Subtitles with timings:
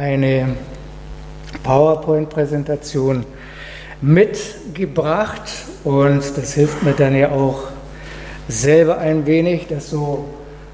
[0.00, 0.56] eine
[1.62, 3.26] PowerPoint-Präsentation
[4.00, 5.42] mitgebracht
[5.84, 7.64] und das hilft mir dann ja auch
[8.48, 10.24] selber ein wenig, das so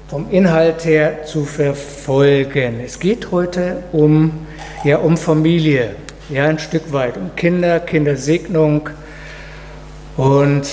[0.07, 2.79] vom Inhalt her zu verfolgen.
[2.79, 4.31] Es geht heute um,
[4.85, 5.95] ja, um Familie,
[6.29, 8.89] ja, ein Stück weit, um Kinder, Kindersegnung
[10.15, 10.65] und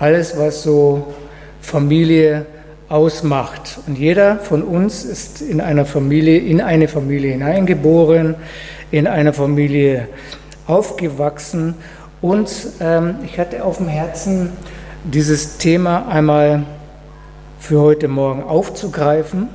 [0.00, 1.14] alles, was so
[1.60, 2.44] Familie
[2.88, 3.78] ausmacht.
[3.86, 8.36] Und jeder von uns ist in einer Familie, in eine Familie hineingeboren,
[8.90, 10.08] in einer Familie
[10.66, 11.74] aufgewachsen.
[12.20, 14.52] Und ähm, ich hatte auf dem Herzen,
[15.04, 16.64] dieses Thema einmal
[17.60, 19.48] für heute Morgen aufzugreifen.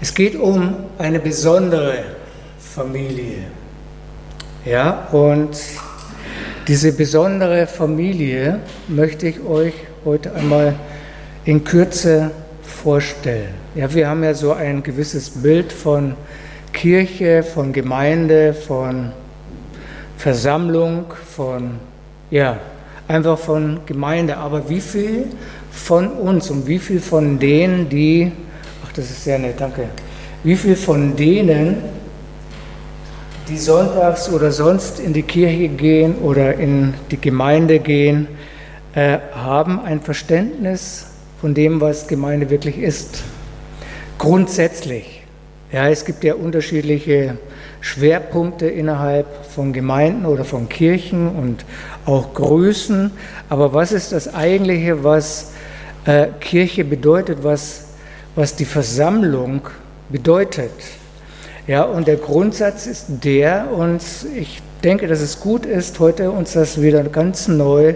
[0.00, 2.04] Es geht um eine besondere
[2.58, 3.44] Familie.
[4.64, 5.56] Ja, und
[6.68, 10.74] diese besondere Familie möchte ich euch heute einmal
[11.44, 12.30] in Kürze
[12.62, 13.54] vorstellen.
[13.74, 16.14] Ja, wir haben ja so ein gewisses Bild von
[16.72, 19.10] Kirche, von Gemeinde, von
[20.16, 21.80] Versammlung, von,
[22.30, 22.58] ja,
[23.08, 24.36] einfach von Gemeinde.
[24.36, 25.26] Aber wie viel
[25.72, 28.30] von uns und wie viel von denen, die,
[28.84, 29.88] ach, das ist sehr nett, danke,
[30.44, 32.01] wie viel von denen,
[33.52, 38.26] die sonntags oder sonst in die Kirche gehen oder in die Gemeinde gehen,
[38.94, 43.22] äh, haben ein Verständnis von dem, was Gemeinde wirklich ist.
[44.16, 45.22] Grundsätzlich.
[45.70, 47.36] Ja, es gibt ja unterschiedliche
[47.82, 51.66] Schwerpunkte innerhalb von Gemeinden oder von Kirchen und
[52.06, 53.10] auch Größen.
[53.50, 55.52] Aber was ist das eigentliche, was
[56.06, 57.88] äh, Kirche bedeutet, was,
[58.34, 59.60] was die Versammlung
[60.08, 60.72] bedeutet?
[61.68, 64.02] Ja, und der Grundsatz ist der, und
[64.36, 67.94] ich denke, dass es gut ist, heute uns das wieder ganz neu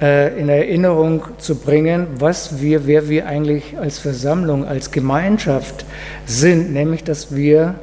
[0.00, 5.84] äh, in Erinnerung zu bringen, was wir, wer wir eigentlich als Versammlung, als Gemeinschaft
[6.24, 7.74] sind, nämlich dass wir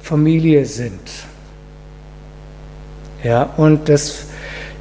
[0.00, 1.00] Familie sind.
[3.22, 4.26] Ja, und dass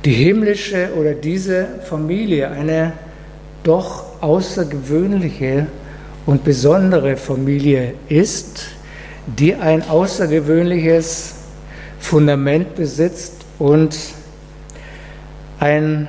[0.06, 2.94] die himmlische oder diese Familie eine
[3.64, 5.68] doch außergewöhnliche
[6.26, 8.73] und besondere Familie ist,
[9.28, 11.36] die ein außergewöhnliches
[12.00, 13.98] Fundament besitzt und
[15.60, 16.08] ein,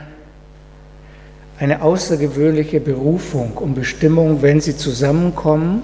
[1.59, 5.83] eine außergewöhnliche Berufung und Bestimmung, wenn sie zusammenkommen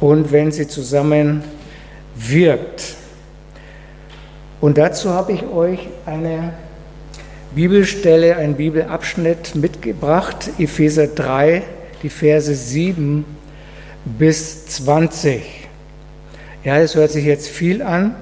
[0.00, 1.42] und wenn sie zusammen
[2.14, 2.94] wirkt.
[4.60, 6.52] Und dazu habe ich euch eine
[7.54, 11.62] Bibelstelle, einen Bibelabschnitt mitgebracht, Epheser 3,
[12.02, 13.24] die Verse 7
[14.04, 15.63] bis 20.
[16.64, 18.14] Ja, es hört sich jetzt viel an,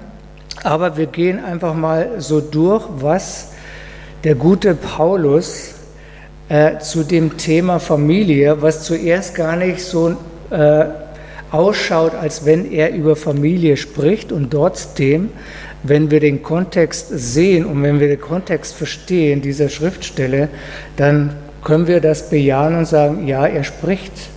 [0.65, 3.53] aber wir gehen einfach mal so durch, was
[4.25, 5.75] der gute Paulus
[6.49, 10.17] äh, zu dem Thema Familie, was zuerst gar nicht so
[10.51, 10.87] äh,
[11.53, 15.31] ausschaut, als wenn er über Familie spricht und trotzdem,
[15.85, 20.49] wenn wir den Kontext sehen und wenn wir den Kontext verstehen dieser Schriftstelle,
[20.97, 24.32] dann können wir das bejahen und sagen, ja, er spricht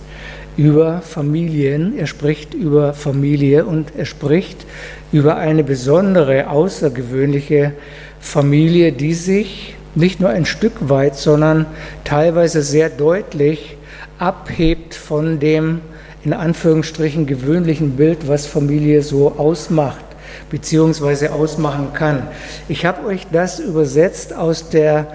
[0.56, 4.66] über Familien, er spricht über Familie und er spricht
[5.12, 7.72] über eine besondere, außergewöhnliche
[8.20, 11.66] Familie, die sich nicht nur ein Stück weit, sondern
[12.04, 13.76] teilweise sehr deutlich
[14.18, 15.80] abhebt von dem
[16.24, 20.04] in Anführungsstrichen gewöhnlichen Bild, was Familie so ausmacht
[20.50, 22.28] beziehungsweise ausmachen kann.
[22.68, 25.06] Ich habe euch das übersetzt aus der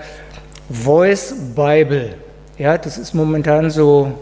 [0.69, 2.15] Voice Bible.
[2.57, 4.13] Ja, das ist momentan so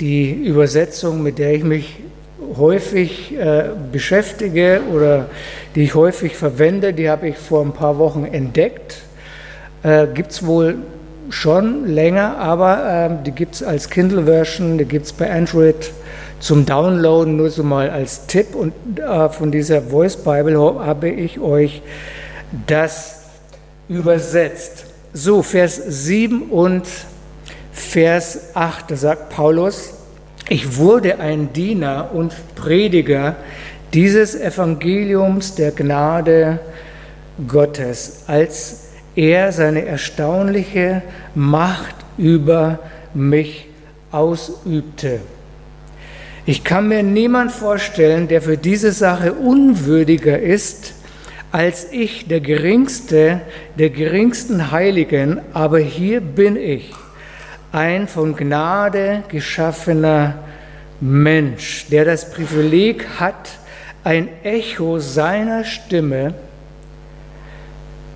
[0.00, 1.96] die Übersetzung, mit der ich mich
[2.56, 5.26] häufig äh, beschäftige oder
[5.74, 9.02] die ich häufig verwende, die habe ich vor ein paar Wochen entdeckt.
[9.82, 10.76] Äh, gibt es wohl
[11.30, 15.92] schon länger, aber äh, die gibt es als Kindle-Version, die gibt es bei Android
[16.40, 18.54] zum Downloaden, nur so mal als Tipp.
[18.54, 21.82] Und äh, von dieser Voice Bible habe ich euch
[22.66, 23.24] das
[23.88, 24.86] übersetzt.
[25.12, 26.84] So, Vers 7 und
[27.78, 29.94] Vers 8, da sagt Paulus,
[30.48, 33.36] ich wurde ein Diener und Prediger
[33.94, 36.58] dieses Evangeliums der Gnade
[37.46, 41.02] Gottes, als er seine erstaunliche
[41.34, 42.80] Macht über
[43.14, 43.68] mich
[44.10, 45.20] ausübte.
[46.46, 50.94] Ich kann mir niemand vorstellen, der für diese Sache unwürdiger ist
[51.52, 53.40] als ich, der geringste
[53.78, 56.92] der geringsten Heiligen, aber hier bin ich
[57.72, 60.34] ein von Gnade geschaffener
[61.00, 63.50] Mensch, der das Privileg hat,
[64.04, 66.34] ein Echo seiner Stimme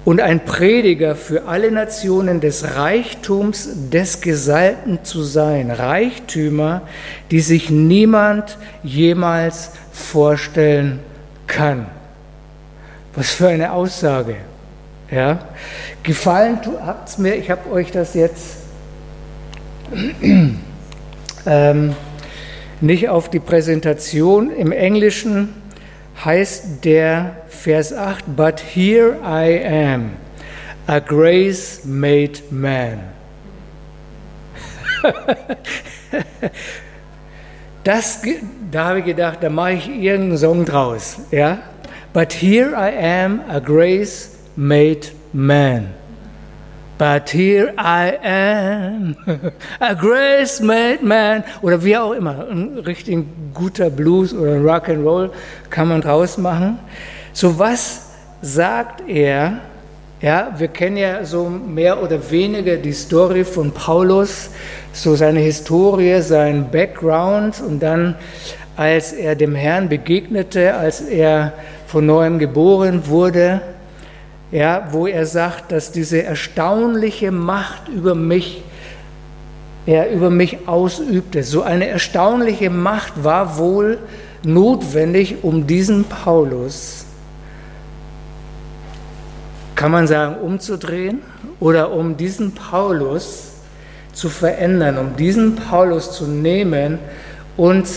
[0.05, 5.71] und ein Prediger für alle Nationen des Reichtums des Gesalten zu sein.
[5.71, 6.83] Reichtümer,
[7.31, 11.01] die sich niemand jemals vorstellen
[11.47, 11.87] kann.
[13.15, 14.37] Was für eine Aussage.
[15.11, 15.41] Ja?
[16.03, 18.62] Gefallen habt es mir, ich habe euch das jetzt
[21.47, 21.95] ähm,
[22.81, 25.51] nicht auf die Präsentation im Englischen
[26.25, 30.13] heißt der Vers 8, But here I am,
[30.87, 33.01] a grace made man.
[37.85, 38.23] das,
[38.71, 41.19] da habe ich gedacht, da mache ich irgendeinen Song draus.
[41.31, 41.59] Ja?
[42.13, 45.89] But here I am, a grace made man.
[47.03, 49.17] But here I am,
[49.81, 51.43] a grace made man.
[51.61, 52.47] Oder wie auch immer.
[52.49, 55.31] Ein richtig guter Blues oder ein Rock'n'Roll
[55.69, 56.79] kann man draus machen.
[57.33, 59.55] So was sagt er?
[60.21, 64.51] Ja, wir kennen ja so mehr oder weniger die Story von Paulus,
[64.93, 68.15] so seine Historie, sein Background und dann,
[68.77, 71.53] als er dem Herrn begegnete, als er
[71.89, 73.61] von neuem geboren wurde,
[74.53, 78.63] ja, wo er sagt, dass diese erstaunliche Macht über mich,
[79.87, 81.43] er über mich ausübte.
[81.43, 83.99] So eine erstaunliche Macht war wohl
[84.45, 87.07] notwendig, um diesen Paulus,
[89.75, 91.21] kann man sagen, umzudrehen
[91.59, 93.55] oder um diesen Paulus
[94.13, 96.99] zu verändern, um diesen Paulus zu nehmen
[97.57, 97.89] und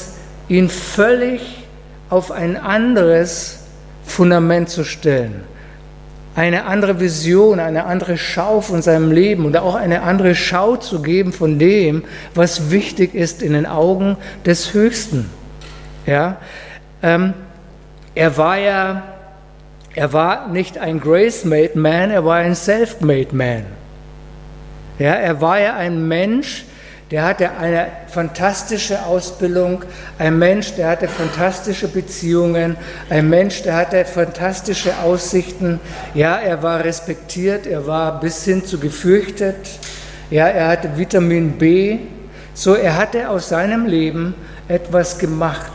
[0.48, 1.66] ihn völlig
[2.10, 3.60] auf ein anderes
[4.06, 5.44] Fundament zu stellen
[6.36, 11.02] eine andere Vision, eine andere Schau von seinem Leben und auch eine andere Schau zu
[11.02, 12.04] geben von dem,
[12.34, 15.30] was wichtig ist in den Augen des Höchsten.
[16.06, 16.38] Ja,
[17.02, 17.34] ähm,
[18.14, 19.04] er war ja,
[19.96, 23.66] er war nicht ein grace-made man, er war ein self-made man.
[25.00, 26.66] Ja, er war ja ein Mensch,
[27.16, 29.86] der hatte eine fantastische Ausbildung,
[30.20, 32.76] ein Mensch, der hatte fantastische Beziehungen,
[33.10, 35.80] ein Mensch, der hatte fantastische Aussichten.
[36.14, 39.56] Ja, er war respektiert, er war bis hin zu gefürchtet.
[40.30, 42.00] Ja, er hatte Vitamin B.
[42.54, 44.36] So, er hatte aus seinem Leben
[44.68, 45.72] etwas gemacht.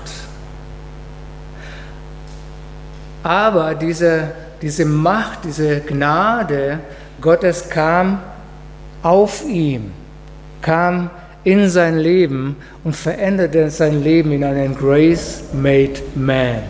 [3.22, 4.24] Aber diese,
[4.60, 6.80] diese Macht, diese Gnade
[7.18, 8.20] Gottes kam
[9.02, 9.90] auf ihm,
[10.60, 11.08] kam
[11.44, 16.62] in sein Leben und veränderte sein Leben in einen Grace-made Man.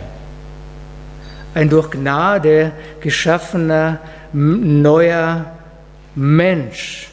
[1.53, 2.71] Ein durch Gnade
[3.01, 3.99] geschaffener
[4.33, 5.45] neuer
[6.15, 7.09] Mensch.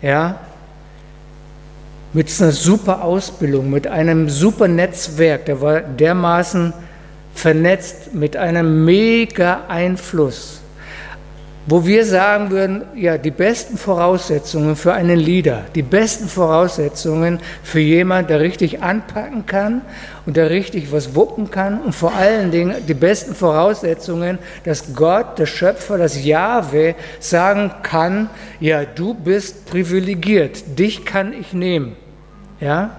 [0.00, 0.38] Ja?
[2.12, 6.72] Mit einer super Ausbildung, mit einem super Netzwerk, der war dermaßen
[7.34, 10.60] vernetzt, mit einem mega Einfluss
[11.66, 17.80] wo wir sagen würden, ja, die besten Voraussetzungen für einen Leader, die besten Voraussetzungen für
[17.80, 19.80] jemand, der richtig anpacken kann
[20.26, 25.38] und der richtig was wuppen kann und vor allen Dingen die besten Voraussetzungen, dass Gott,
[25.38, 28.28] der Schöpfer, das Jahwe sagen kann,
[28.60, 31.96] ja, du bist privilegiert, dich kann ich nehmen.
[32.60, 32.90] Ja?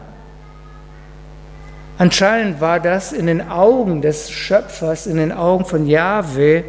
[2.00, 6.66] Anscheinend war das in den Augen des Schöpfers, in den Augen von Jahwe,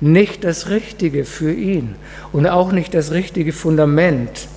[0.00, 1.96] nicht das Richtige für ihn
[2.32, 4.48] und auch nicht das richtige Fundament.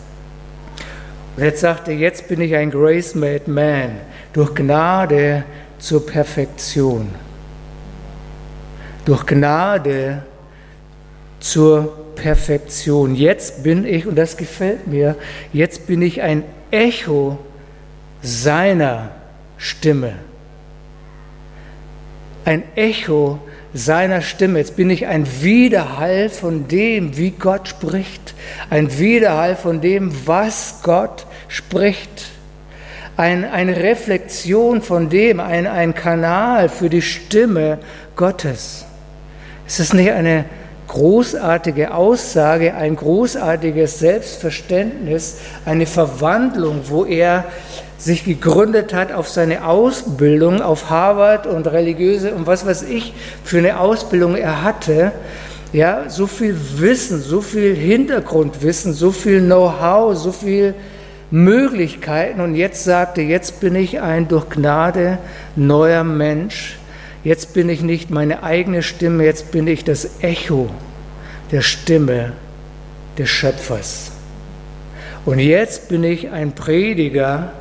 [1.35, 3.91] Und jetzt sagt er, jetzt bin ich ein Grace-made Man,
[4.33, 5.43] durch Gnade
[5.79, 7.09] zur Perfektion.
[9.05, 10.23] Durch Gnade
[11.39, 13.15] zur Perfektion.
[13.15, 15.15] Jetzt bin ich, und das gefällt mir,
[15.53, 17.39] jetzt bin ich ein Echo
[18.21, 19.09] seiner
[19.57, 20.13] Stimme.
[22.45, 23.39] Ein Echo
[23.73, 24.59] seiner Stimme.
[24.59, 28.33] Jetzt bin ich ein Widerhall von dem, wie Gott spricht.
[28.69, 32.31] Ein Widerhall von dem, was Gott spricht.
[33.17, 37.79] Ein, eine Reflexion von dem, ein, ein Kanal für die Stimme
[38.15, 38.85] Gottes.
[39.67, 40.45] Ist das nicht eine
[40.87, 47.45] großartige Aussage, ein großartiges Selbstverständnis, eine Verwandlung, wo er
[48.01, 53.59] sich gegründet hat auf seine Ausbildung auf Harvard und religiöse und was weiß ich für
[53.59, 55.11] eine Ausbildung er hatte,
[55.71, 60.73] ja, so viel Wissen, so viel Hintergrundwissen, so viel Know-how, so viel
[61.29, 65.19] Möglichkeiten und jetzt sagte, jetzt bin ich ein durch Gnade
[65.55, 66.77] neuer Mensch.
[67.23, 70.71] Jetzt bin ich nicht meine eigene Stimme, jetzt bin ich das Echo
[71.51, 72.33] der Stimme
[73.17, 74.11] des Schöpfers.
[75.23, 77.53] Und jetzt bin ich ein Prediger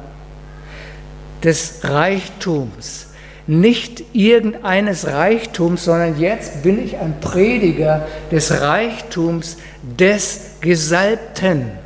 [1.43, 3.09] des Reichtums,
[3.47, 11.80] nicht irgendeines Reichtums, sondern jetzt bin ich ein Prediger des Reichtums des Gesalbten.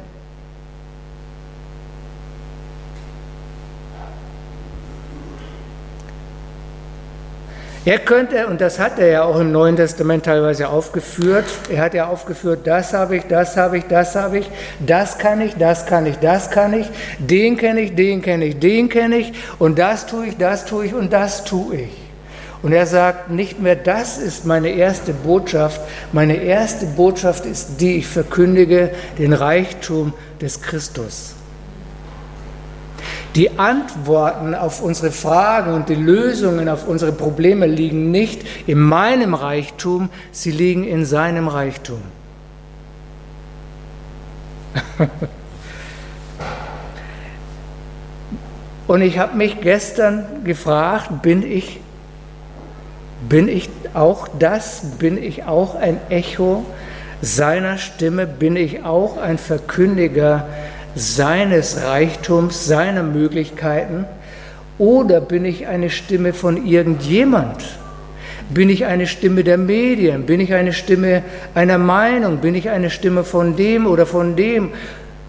[7.86, 11.92] Er könnte, und das hat er ja auch im Neuen Testament teilweise aufgeführt, er hat
[11.92, 14.50] ja aufgeführt, das habe ich, das habe ich, das habe ich,
[14.86, 16.88] das kann ich, das kann ich, das kann ich,
[17.18, 20.86] den kenne ich, den kenne ich, den kenne ich, und das tue ich, das tue
[20.86, 22.04] ich und das tue ich.
[22.62, 25.82] Und er sagt nicht mehr, das ist meine erste Botschaft.
[26.14, 28.88] Meine erste Botschaft ist die, ich verkündige
[29.18, 31.34] den Reichtum des Christus.
[33.34, 39.34] Die Antworten auf unsere Fragen und die Lösungen auf unsere Probleme liegen nicht in meinem
[39.34, 42.00] Reichtum, sie liegen in seinem Reichtum.
[48.86, 51.80] Und ich habe mich gestern gefragt, bin ich,
[53.28, 54.82] bin ich auch das?
[54.98, 56.64] Bin ich auch ein Echo
[57.22, 58.26] seiner Stimme?
[58.26, 60.46] Bin ich auch ein Verkündiger
[60.94, 64.04] seines Reichtums, seiner Möglichkeiten?
[64.78, 67.64] Oder bin ich eine Stimme von irgendjemand?
[68.50, 70.26] Bin ich eine Stimme der Medien?
[70.26, 71.22] Bin ich eine Stimme
[71.54, 72.38] einer Meinung?
[72.38, 74.70] Bin ich eine Stimme von dem oder von dem?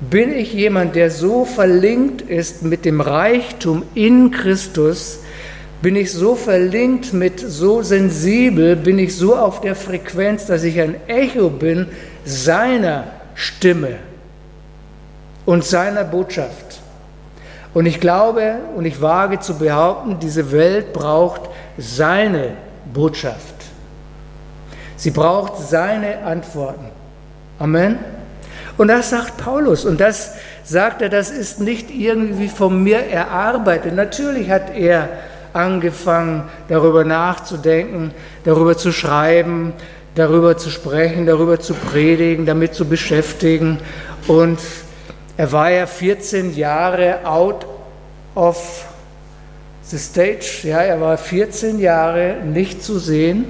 [0.09, 5.19] Bin ich jemand, der so verlinkt ist mit dem Reichtum in Christus?
[5.81, 10.81] Bin ich so verlinkt mit, so sensibel, bin ich so auf der Frequenz, dass ich
[10.81, 11.87] ein Echo bin
[12.25, 13.05] seiner
[13.35, 13.97] Stimme?
[15.45, 16.81] Und seiner Botschaft.
[17.73, 21.41] Und ich glaube und ich wage zu behaupten, diese Welt braucht
[21.77, 22.51] seine
[22.93, 23.53] Botschaft.
[24.95, 26.85] Sie braucht seine Antworten.
[27.59, 27.99] Amen.
[28.77, 33.93] Und das sagt Paulus und das sagt er, das ist nicht irgendwie von mir erarbeitet.
[33.93, 35.09] Natürlich hat er
[35.53, 38.11] angefangen, darüber nachzudenken,
[38.43, 39.73] darüber zu schreiben,
[40.15, 43.79] darüber zu sprechen, darüber zu predigen, damit zu beschäftigen.
[44.27, 44.59] Und
[45.37, 47.65] er war ja 14 Jahre out
[48.35, 48.85] of
[49.83, 53.45] the stage, ja, er war 14 Jahre nicht zu sehen,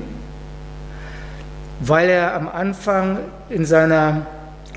[1.80, 4.26] weil er am Anfang in, seiner,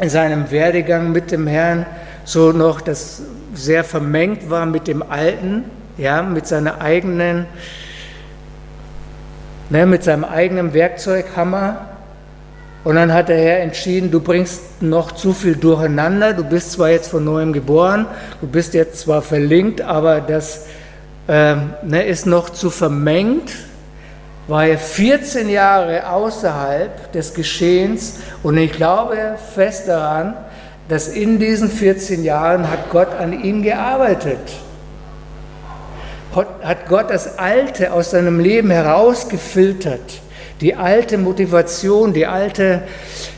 [0.01, 1.87] in seinem Werdegang mit dem Herrn
[2.25, 3.23] so noch das
[3.55, 5.65] sehr vermengt war mit dem Alten,
[5.97, 7.47] ja, mit seiner eigenen,
[9.71, 11.98] ne, mit seinem eigenen Werkzeughammer
[12.85, 16.33] und dann hat der Herr entschieden, du bringst noch zu viel durcheinander.
[16.33, 18.07] Du bist zwar jetzt von neuem geboren,
[18.41, 20.67] du bist jetzt zwar verlinkt, aber das
[21.27, 23.53] äh, ne, ist noch zu vermengt.
[24.49, 30.35] Er 14 Jahre außerhalb des Geschehens und ich glaube fest daran,
[30.89, 34.39] dass in diesen 14 Jahren hat Gott an ihm gearbeitet.
[36.63, 40.23] Hat Gott das Alte aus seinem Leben herausgefiltert
[40.61, 42.83] die alte Motivation, die alte,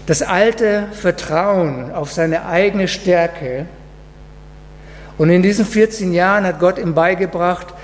[0.06, 3.66] das alte Vertrauen auf seine eigene Stärke.
[5.18, 7.74] Und in diesen 14 Jahren hat Gott ihm beigebracht,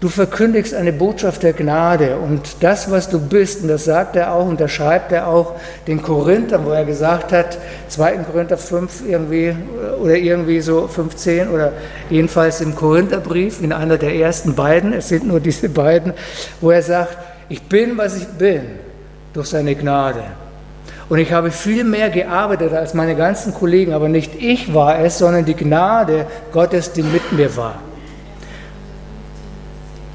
[0.00, 4.32] du verkündigst eine Botschaft der Gnade und das, was du bist, und das sagt er
[4.32, 5.56] auch und das schreibt er auch
[5.86, 8.18] den Korinthern, wo er gesagt hat, 2.
[8.18, 9.54] Korinther 5 irgendwie
[10.02, 11.72] oder irgendwie so 15 oder
[12.08, 16.14] jedenfalls im Korintherbrief, in einer der ersten beiden, es sind nur diese beiden,
[16.62, 17.18] wo er sagt,
[17.50, 18.62] ich bin, was ich bin,
[19.34, 20.22] durch seine Gnade.
[21.08, 25.18] Und ich habe viel mehr gearbeitet als meine ganzen Kollegen, aber nicht ich war es,
[25.18, 27.82] sondern die Gnade Gottes, die mit mir war.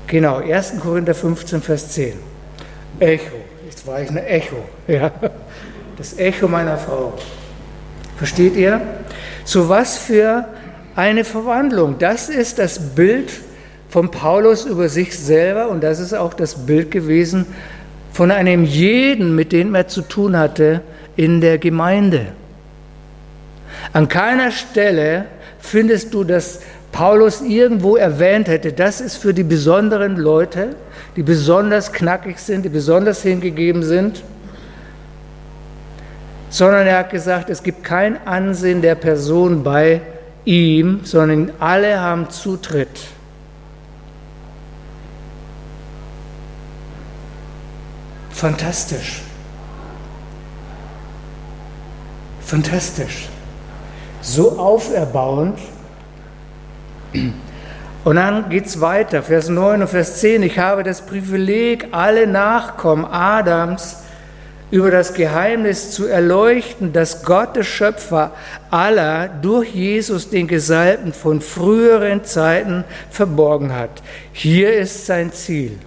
[0.07, 0.75] Genau, 1.
[0.81, 2.13] Korinther 15, Vers 10.
[2.99, 5.11] Echo, jetzt war ich ein Echo, ja.
[5.97, 7.13] Das Echo meiner Frau.
[8.17, 8.79] Versteht ihr?
[9.43, 10.45] So was für
[10.95, 11.97] eine Verwandlung.
[11.99, 13.29] Das ist das Bild
[13.95, 17.45] von Paulus über sich selber und das ist auch das Bild gewesen
[18.11, 20.81] von einem jeden, mit dem er zu tun hatte
[21.15, 22.25] in der Gemeinde.
[23.93, 25.27] An keiner Stelle
[25.59, 26.59] findest du, dass
[26.91, 30.75] Paulus irgendwo erwähnt hätte, das ist für die besonderen Leute,
[31.15, 34.25] die besonders knackig sind, die besonders hingegeben sind,
[36.49, 40.01] sondern er hat gesagt, es gibt kein Ansehen der Person bei
[40.43, 43.14] ihm, sondern alle haben Zutritt
[48.45, 49.23] Fantastisch.
[52.41, 53.27] Fantastisch.
[54.21, 55.57] So auferbauend.
[58.03, 60.43] Und dann geht es weiter, Vers 9 und Vers 10.
[60.43, 64.03] Ich habe das Privileg, alle Nachkommen Adams
[64.69, 68.29] über das Geheimnis zu erleuchten, dass Gott, der Schöpfer
[68.69, 74.03] aller, durch Jesus den Gesalbten von früheren Zeiten verborgen hat.
[74.33, 75.79] Hier ist sein Ziel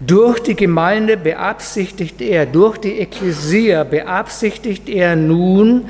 [0.00, 5.86] Durch die Gemeinde beabsichtigt er, durch die Ekklesia beabsichtigt er nun,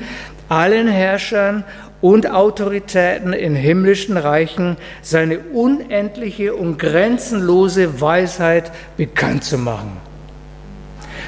[0.47, 1.65] allen Herrschern
[1.99, 9.97] und Autoritäten in himmlischen Reichen seine unendliche und grenzenlose Weisheit bekannt zu machen.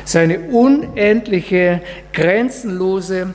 [0.06, 1.82] Seine unendliche,
[2.14, 3.34] grenzenlose,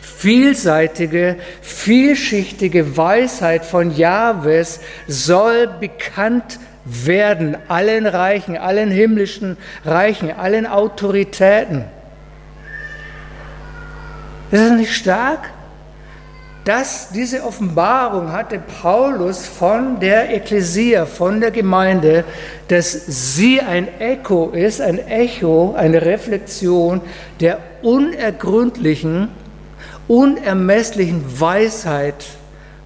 [0.00, 11.84] vielseitige, vielschichtige Weisheit von Jahwes soll bekannt werden allen Reichen, allen himmlischen Reichen, allen Autoritäten.
[14.50, 15.50] Ist das nicht stark?
[16.64, 22.24] Das, diese Offenbarung hatte Paulus von der Ekklesia, von der Gemeinde,
[22.68, 27.00] dass sie ein Echo ist, ein Echo, eine Reflexion
[27.40, 29.28] der unergründlichen,
[30.06, 32.26] unermesslichen Weisheit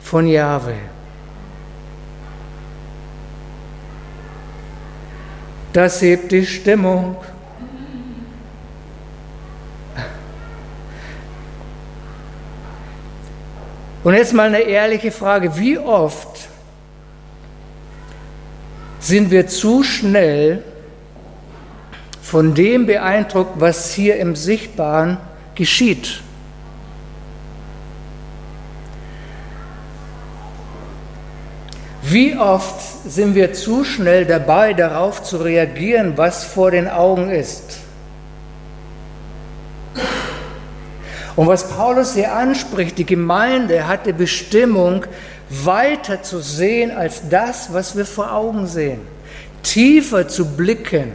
[0.00, 0.93] von Yahweh.
[5.74, 7.16] Das hebt die Stimmung.
[14.04, 16.48] Und jetzt mal eine ehrliche Frage, wie oft
[19.00, 20.62] sind wir zu schnell
[22.22, 25.16] von dem beeindruckt, was hier im Sichtbaren
[25.56, 26.20] geschieht?
[32.06, 37.78] Wie oft sind wir zu schnell dabei, darauf zu reagieren, was vor den Augen ist?
[41.34, 45.06] Und was Paulus hier anspricht, die Gemeinde hat die Bestimmung,
[45.48, 49.00] weiter zu sehen als das, was wir vor Augen sehen,
[49.62, 51.12] tiefer zu blicken,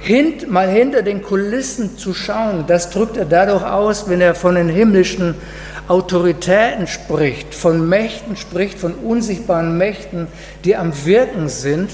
[0.00, 2.64] hint, mal hinter den Kulissen zu schauen.
[2.66, 5.34] Das drückt er dadurch aus, wenn er von den himmlischen
[5.88, 10.26] Autoritäten spricht, von Mächten spricht, von unsichtbaren Mächten,
[10.64, 11.90] die am Wirken sind,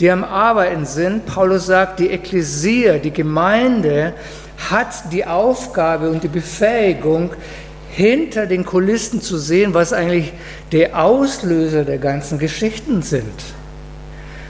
[0.00, 1.26] die am Arbeiten sind.
[1.26, 4.14] Paulus sagt, die Ekklesia, die Gemeinde
[4.70, 7.30] hat die Aufgabe und die Befähigung,
[7.92, 10.32] hinter den Kulissen zu sehen, was eigentlich
[10.72, 13.24] der Auslöser der ganzen Geschichten sind.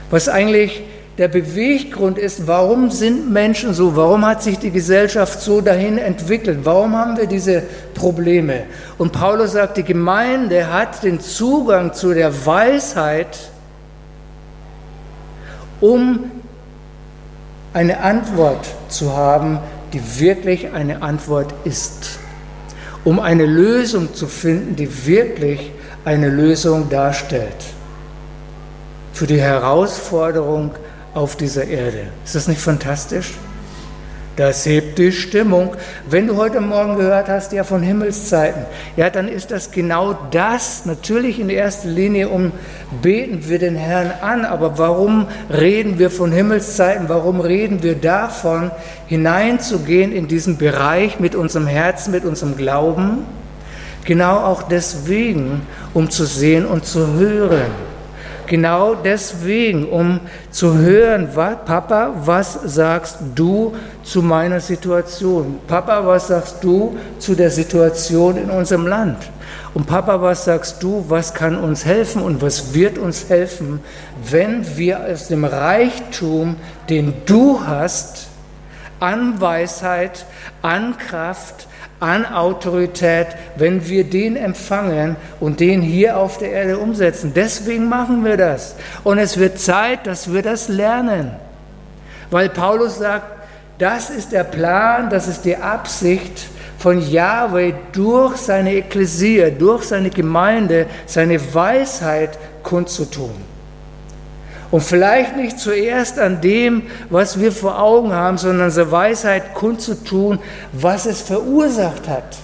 [0.09, 0.83] Was eigentlich
[1.17, 6.59] der Beweggrund ist, warum sind Menschen so, warum hat sich die Gesellschaft so dahin entwickelt,
[6.63, 7.63] warum haben wir diese
[7.95, 8.65] Probleme.
[8.99, 13.49] Und Paulus sagt, die Gemeinde hat den Zugang zu der Weisheit,
[15.81, 16.31] um
[17.73, 19.59] eine Antwort zu haben,
[19.93, 22.19] die wirklich eine Antwort ist,
[23.03, 25.71] um eine Lösung zu finden, die wirklich
[26.05, 27.65] eine Lösung darstellt.
[29.13, 30.71] Für die Herausforderung
[31.13, 32.07] auf dieser Erde.
[32.23, 33.33] Ist das nicht fantastisch?
[34.37, 35.75] Das hebt die Stimmung.
[36.07, 38.65] Wenn du heute Morgen gehört hast, ja von Himmelszeiten,
[38.95, 40.85] ja, dann ist das genau das.
[40.85, 42.51] Natürlich in erster Linie um
[43.01, 47.09] beten wir den Herrn an, aber warum reden wir von Himmelszeiten?
[47.09, 48.69] Warum reden wir davon,
[49.07, 53.25] hineinzugehen in diesen Bereich mit unserem Herzen, mit unserem Glauben?
[54.05, 55.63] Genau auch deswegen,
[55.95, 57.86] um zu sehen und zu hören.
[58.47, 65.59] Genau deswegen, um zu hören, was, Papa, was sagst du zu meiner Situation?
[65.67, 69.17] Papa, was sagst du zu der Situation in unserem Land?
[69.73, 73.81] Und Papa, was sagst du, was kann uns helfen und was wird uns helfen,
[74.29, 76.55] wenn wir aus dem Reichtum,
[76.89, 78.27] den du hast,
[79.01, 80.25] an Weisheit,
[80.61, 81.67] an Kraft,
[81.99, 87.33] an Autorität, wenn wir den empfangen und den hier auf der Erde umsetzen.
[87.35, 88.75] Deswegen machen wir das.
[89.03, 91.31] Und es wird Zeit, dass wir das lernen.
[92.29, 93.37] Weil Paulus sagt,
[93.79, 100.09] das ist der Plan, das ist die Absicht von Yahweh durch seine Ekklesia, durch seine
[100.09, 103.56] Gemeinde, seine Weisheit kundzutun.
[104.69, 110.39] Und vielleicht nicht zuerst an dem, was wir vor Augen haben, sondern seine Weisheit kundzutun,
[110.73, 112.37] was es verursacht hat.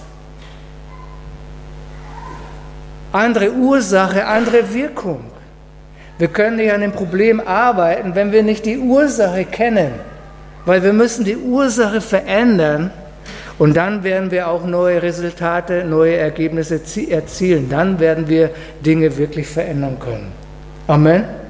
[3.12, 5.20] Andere Ursache, andere Wirkung.
[6.18, 9.92] Wir können nicht an dem Problem arbeiten, wenn wir nicht die Ursache kennen,
[10.64, 12.90] weil wir müssen die Ursache verändern
[13.58, 17.68] und dann werden wir auch neue Resultate, neue Ergebnisse erzielen.
[17.68, 18.50] Dann werden wir
[18.84, 20.32] Dinge wirklich verändern können.
[20.88, 21.43] Amen.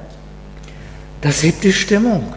[1.25, 2.35] Das hebt die Stimmung.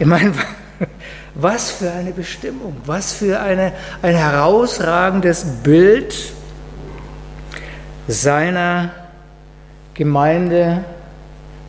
[0.00, 0.32] Ich meine,
[1.36, 6.16] was für eine Bestimmung, was für eine, ein herausragendes Bild
[8.08, 8.90] seiner
[9.94, 10.84] Gemeinde.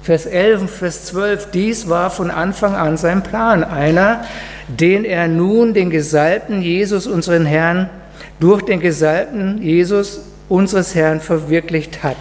[0.02, 4.24] Vers 11 und Vers 12, dies war von Anfang an sein Plan, einer,
[4.68, 7.92] den er nun den Gesalbten Jesus, unseren Herrn,
[8.40, 12.18] durch den Gesalbten Jesus unseres Herrn verwirklicht hat.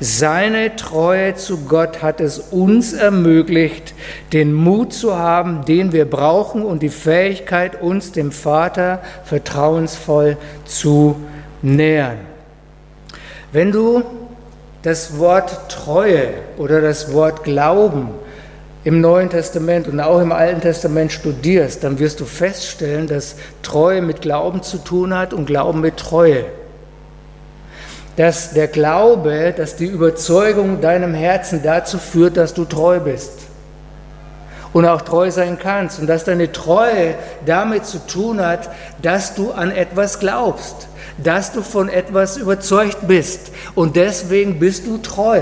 [0.00, 3.94] Seine Treue zu Gott hat es uns ermöglicht,
[4.32, 11.16] den Mut zu haben, den wir brauchen und die Fähigkeit, uns dem Vater vertrauensvoll zu
[11.62, 12.18] nähern.
[13.52, 14.02] Wenn du
[14.82, 18.08] das Wort Treue oder das Wort Glauben
[18.84, 24.00] im Neuen Testament und auch im Alten Testament studierst, dann wirst du feststellen, dass Treue
[24.00, 26.46] mit Glauben zu tun hat und Glauben mit Treue
[28.20, 33.32] dass der Glaube, dass die Überzeugung deinem Herzen dazu führt, dass du treu bist
[34.74, 37.14] und auch treu sein kannst und dass deine Treue
[37.46, 38.68] damit zu tun hat,
[39.00, 44.98] dass du an etwas glaubst, dass du von etwas überzeugt bist und deswegen bist du
[44.98, 45.40] treu.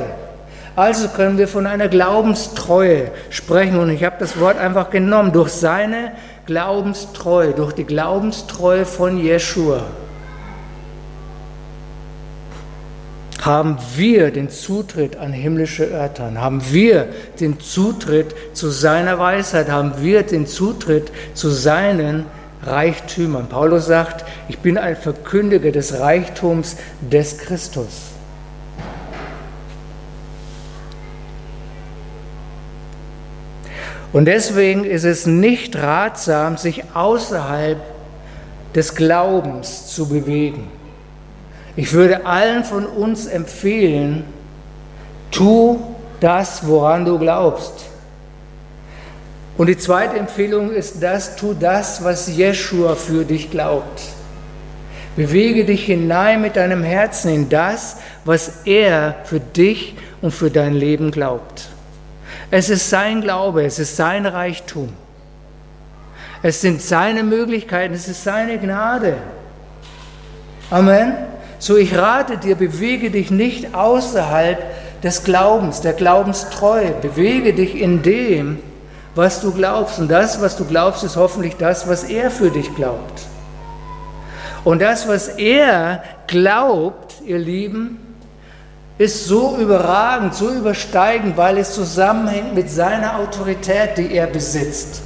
[0.76, 5.50] Also können wir von einer Glaubenstreue sprechen und ich habe das Wort einfach genommen durch
[5.50, 6.12] seine
[6.46, 9.82] Glaubenstreue, durch die Glaubenstreue von Jeshua.
[13.48, 17.08] Haben wir den Zutritt an himmlische Örtern, haben wir
[17.40, 22.26] den Zutritt zu seiner Weisheit, haben wir den Zutritt zu seinen
[22.62, 23.48] Reichtümern.
[23.48, 28.10] Paulus sagt, ich bin ein Verkündiger des Reichtums des Christus.
[34.12, 37.80] Und deswegen ist es nicht ratsam, sich außerhalb
[38.74, 40.77] des Glaubens zu bewegen.
[41.78, 44.24] Ich würde allen von uns empfehlen,
[45.30, 45.78] tu
[46.18, 47.84] das, woran du glaubst.
[49.56, 54.02] Und die zweite Empfehlung ist das, tu das, was Jeschua für dich glaubt.
[55.14, 60.74] Bewege dich hinein mit deinem Herzen in das, was er für dich und für dein
[60.74, 61.68] Leben glaubt.
[62.50, 64.92] Es ist sein Glaube, es ist sein Reichtum.
[66.42, 69.18] Es sind seine Möglichkeiten, es ist seine Gnade.
[70.70, 71.37] Amen.
[71.58, 76.92] So ich rate dir, bewege dich nicht außerhalb des Glaubens, der Glaubenstreue.
[76.92, 78.58] Bewege dich in dem,
[79.14, 79.98] was du glaubst.
[79.98, 83.22] Und das, was du glaubst, ist hoffentlich das, was er für dich glaubt.
[84.64, 87.98] Und das, was er glaubt, ihr Lieben,
[88.98, 95.02] ist so überragend, so übersteigend, weil es zusammenhängt mit seiner Autorität, die er besitzt,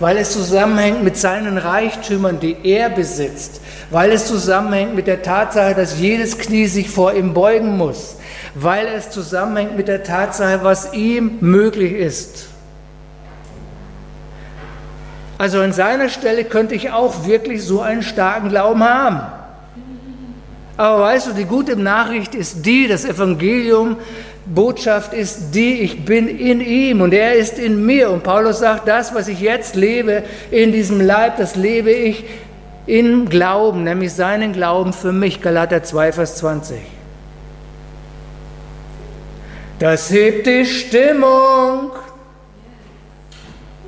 [0.00, 5.74] weil es zusammenhängt mit seinen Reichtümern, die er besitzt, weil es zusammenhängt mit der Tatsache,
[5.74, 8.16] dass jedes Knie sich vor ihm beugen muss,
[8.54, 12.48] weil es zusammenhängt mit der Tatsache, was ihm möglich ist.
[15.38, 19.20] Also an seiner Stelle könnte ich auch wirklich so einen starken Glauben haben.
[20.76, 23.96] Aber weißt du, die gute Nachricht ist die, das Evangelium,
[24.46, 28.10] Botschaft ist die, ich bin in ihm und er ist in mir.
[28.10, 32.24] Und Paulus sagt, das, was ich jetzt lebe in diesem Leib, das lebe ich
[32.86, 36.78] in Glauben, nämlich seinen Glauben für mich, Galater 2, Vers 20.
[39.78, 41.92] Das hebt die Stimmung.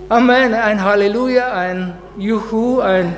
[0.08, 3.16] Amen, ein Halleluja, ein Juhu, ein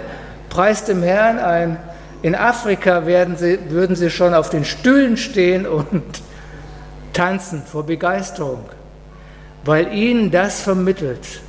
[0.48, 1.76] Preis dem Herrn, ein
[2.20, 6.02] in Afrika werden sie, würden sie schon auf den Stühlen stehen und
[7.12, 8.64] tanzen vor Begeisterung,
[9.64, 11.42] weil ihnen das vermittelt.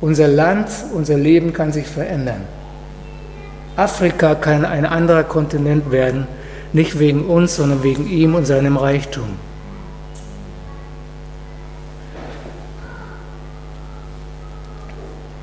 [0.00, 2.42] Unser Land, unser Leben kann sich verändern.
[3.76, 6.26] Afrika kann ein anderer Kontinent werden,
[6.72, 9.38] nicht wegen uns, sondern wegen ihm und seinem Reichtum.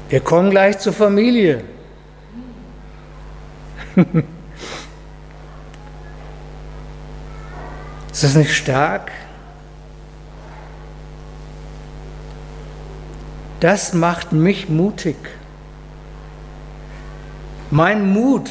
[0.09, 1.63] Wir kommen gleich zur Familie.
[8.12, 9.12] Ist das nicht stark?
[13.60, 15.17] Das macht mich mutig.
[17.72, 18.50] Mein Mut,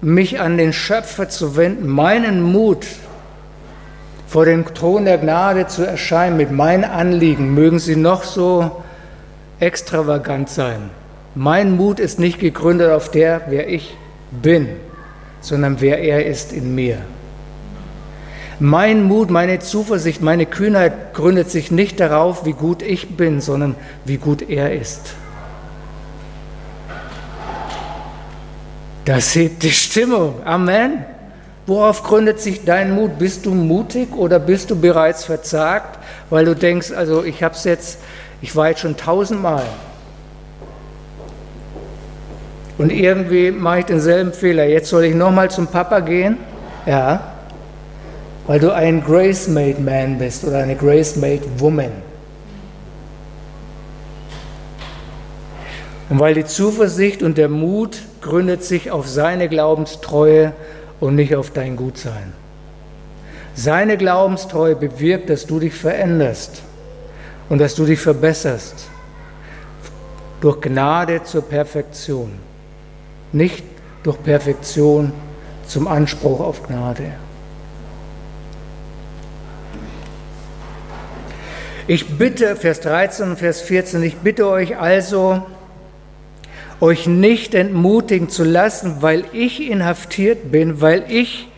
[0.00, 2.86] mich an den Schöpfer zu wenden, meinen Mut,
[4.26, 8.82] vor dem Thron der Gnade zu erscheinen mit meinen Anliegen, mögen sie noch so
[9.60, 10.90] extravagant sein.
[11.34, 13.96] Mein Mut ist nicht gegründet auf der, wer ich
[14.30, 14.68] bin,
[15.40, 16.98] sondern wer er ist in mir.
[18.64, 23.74] Mein Mut, meine Zuversicht, meine Kühnheit gründet sich nicht darauf, wie gut ich bin, sondern
[24.06, 25.02] wie gut er ist.
[29.04, 30.36] Das hebt die Stimmung.
[30.46, 31.04] Amen.
[31.66, 33.18] Worauf gründet sich dein Mut?
[33.18, 35.98] Bist du mutig oder bist du bereits verzagt,
[36.30, 37.98] weil du denkst, also ich habe es jetzt,
[38.40, 39.64] ich war jetzt schon tausendmal
[42.78, 44.64] und irgendwie mache ich denselben Fehler.
[44.64, 46.38] Jetzt soll ich nochmal zum Papa gehen?
[46.86, 47.33] Ja,
[48.46, 51.92] weil du ein Grace-Made Man bist oder eine Grace-Made Woman.
[56.10, 60.52] Und weil die Zuversicht und der Mut gründet sich auf seine Glaubenstreue
[61.00, 62.34] und nicht auf dein Gutsein.
[63.54, 66.62] Seine Glaubenstreue bewirkt, dass du dich veränderst
[67.48, 68.88] und dass du dich verbesserst.
[70.40, 72.32] Durch Gnade zur Perfektion.
[73.32, 73.64] Nicht
[74.02, 75.12] durch Perfektion
[75.66, 77.12] zum Anspruch auf Gnade.
[81.86, 85.42] Ich bitte, Vers 13 und Vers 14, ich bitte euch also,
[86.80, 91.50] euch nicht entmutigen zu lassen, weil ich inhaftiert bin, weil ich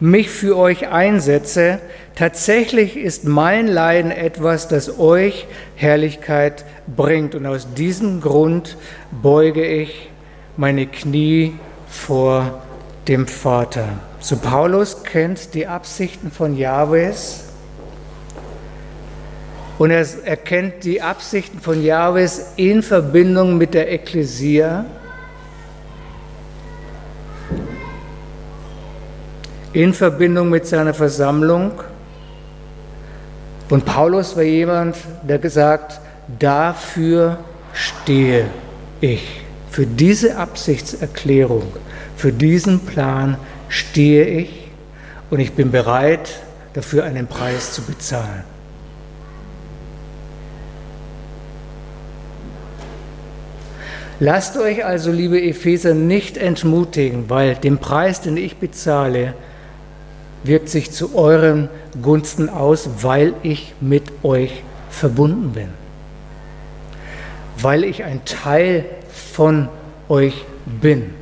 [0.00, 1.78] mich für euch einsetze.
[2.16, 7.36] Tatsächlich ist mein Leiden etwas, das euch Herrlichkeit bringt.
[7.36, 8.76] Und aus diesem Grund
[9.22, 10.10] beuge ich
[10.56, 11.54] meine Knie
[11.88, 12.64] vor
[13.06, 13.86] dem Vater.
[14.18, 17.47] So Paulus kennt die Absichten von Jahwes
[19.78, 24.84] und er erkennt die Absichten von Jahwes in Verbindung mit der Ekklesia,
[29.72, 31.72] in Verbindung mit seiner Versammlung.
[33.70, 36.00] Und Paulus war jemand, der gesagt,
[36.38, 37.38] dafür
[37.72, 38.46] stehe
[39.00, 39.42] ich.
[39.70, 41.72] Für diese Absichtserklärung,
[42.16, 43.36] für diesen Plan
[43.68, 44.70] stehe ich
[45.30, 46.40] und ich bin bereit,
[46.72, 48.57] dafür einen Preis zu bezahlen.
[54.20, 59.34] Lasst euch also, liebe Epheser, nicht entmutigen, weil den Preis, den ich bezahle,
[60.42, 61.68] wirkt sich zu euren
[62.02, 65.68] Gunsten aus, weil ich mit euch verbunden bin.
[67.60, 68.86] Weil ich ein Teil
[69.34, 69.68] von
[70.08, 71.14] euch bin.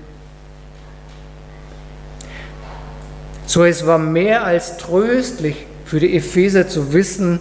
[3.46, 7.40] So es war mehr als tröstlich für die Epheser zu wissen,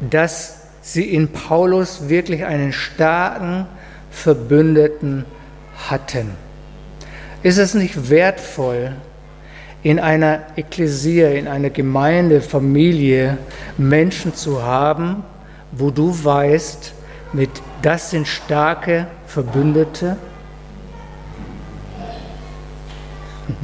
[0.00, 3.66] dass sie in Paulus wirklich einen starken,
[4.12, 5.24] Verbündeten
[5.88, 6.30] hatten.
[7.42, 8.92] Ist es nicht wertvoll,
[9.82, 13.38] in einer Ekklesia, in einer Gemeinde, Familie
[13.76, 15.24] Menschen zu haben,
[15.72, 16.92] wo du weißt,
[17.32, 20.16] mit das sind starke Verbündete?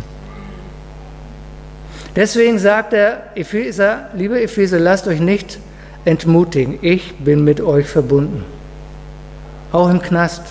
[2.16, 5.60] Deswegen sagt er, Epheser, liebe Epheser, lasst euch nicht
[6.04, 8.57] entmutigen, ich bin mit euch verbunden
[9.72, 10.42] auch im Knast.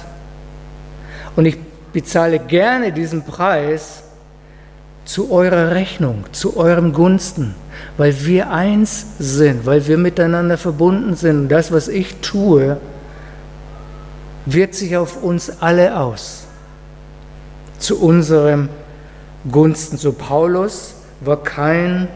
[1.36, 1.58] Und ich
[1.94, 4.04] bezahle gerne diesen Preis
[5.06, 7.56] zu eurer Rechnung, zu eurem Gunsten,
[7.98, 11.40] weil wir eins sind, weil wir miteinander verbunden sind.
[11.40, 12.78] Und das, was ich tue,
[14.46, 16.46] wirkt sich auf uns alle aus,
[17.80, 18.70] zu unserem
[19.50, 19.98] Gunsten.
[19.98, 22.10] So Paulus war kein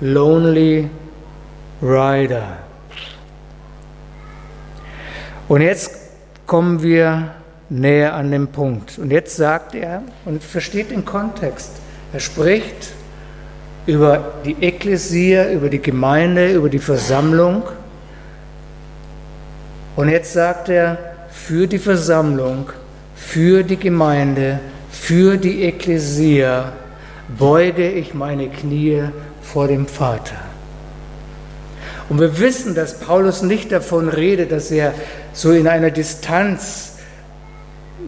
[0.00, 0.88] Lonely
[1.82, 2.58] Rider.
[5.48, 5.99] Und jetzt
[6.50, 7.30] kommen wir
[7.68, 8.98] näher an den Punkt.
[8.98, 11.70] Und jetzt sagt er und versteht den Kontext.
[12.12, 12.88] Er spricht
[13.86, 17.62] über die Ekklesia, über die Gemeinde, über die Versammlung.
[19.94, 20.98] Und jetzt sagt er,
[21.30, 22.70] für die Versammlung,
[23.14, 24.58] für die Gemeinde,
[24.90, 26.72] für die Ekklesia
[27.38, 29.04] beuge ich meine Knie
[29.40, 30.34] vor dem Vater.
[32.08, 34.92] Und wir wissen, dass Paulus nicht davon redet, dass er
[35.32, 36.90] so in einer Distanz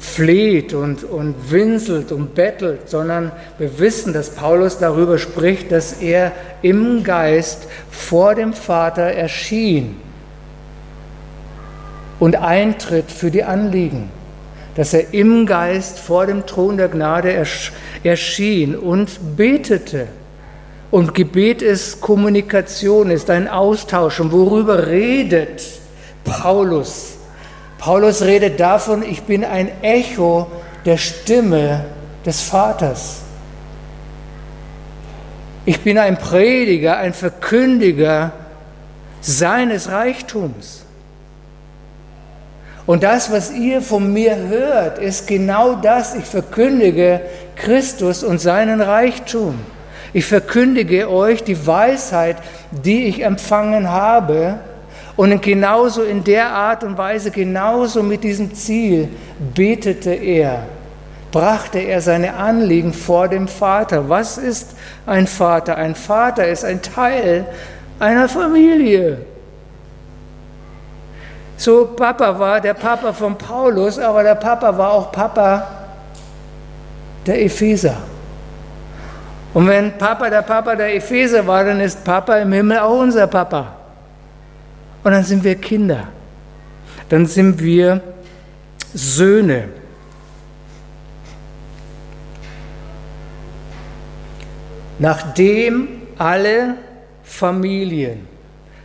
[0.01, 6.33] fleht und, und winselt und bettelt, sondern wir wissen, dass Paulus darüber spricht, dass er
[6.63, 9.97] im Geist vor dem Vater erschien
[12.19, 14.11] und eintritt für die Anliegen,
[14.77, 17.33] dass er im Geist vor dem Thron der Gnade
[18.03, 20.07] erschien und betete.
[20.91, 24.21] Und Gebet ist Kommunikation, ist ein Austausch.
[24.21, 25.63] Und worüber redet
[26.23, 27.12] Paulus?
[27.83, 30.47] Paulus redet davon, ich bin ein Echo
[30.85, 31.85] der Stimme
[32.25, 33.23] des Vaters.
[35.65, 38.31] Ich bin ein Prediger, ein Verkündiger
[39.21, 40.85] seines Reichtums.
[42.87, 46.15] Und das, was ihr von mir hört, ist genau das.
[46.15, 47.21] Ich verkündige
[47.57, 49.59] Christus und seinen Reichtum.
[50.13, 52.37] Ich verkündige euch die Weisheit,
[52.71, 54.61] die ich empfangen habe.
[55.23, 59.09] Und genauso in der Art und Weise, genauso mit diesem Ziel
[59.55, 60.65] betete er,
[61.31, 64.09] brachte er seine Anliegen vor dem Vater.
[64.09, 64.75] Was ist
[65.07, 65.77] ein Vater?
[65.77, 67.47] Ein Vater ist ein Teil
[68.01, 69.19] einer Familie.
[71.57, 75.69] So Papa war der Papa von Paulus, aber der Papa war auch Papa
[77.25, 77.95] der Epheser.
[79.55, 83.29] Und wenn Papa der Papa der Epheser war, dann ist Papa im Himmel auch unser
[83.29, 83.82] Papa.
[85.05, 86.09] Und dann sind wir Kinder.
[87.09, 88.01] Dann sind wir
[88.95, 89.69] Söhne.
[95.03, 96.77] nachdem alle
[97.25, 98.29] Familien.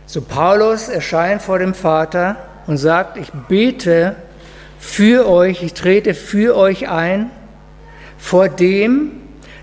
[0.06, 4.16] So Paulus erscheint vor dem Vater und sagt, ich bete
[4.80, 7.30] für euch, ich trete für euch ein,
[8.18, 9.12] vor dem,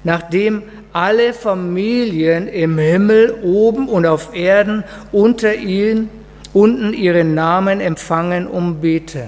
[0.06, 0.64] nachdem
[0.94, 6.10] alle Familien im Himmel, oben und auf Erden unter ihnen,
[6.56, 9.26] unten ihren Namen empfangen und bete.